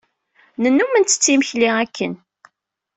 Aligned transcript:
Nennum 0.63 0.93
nttett 0.99 1.31
imekli 1.33 1.69
akken. 1.83 2.13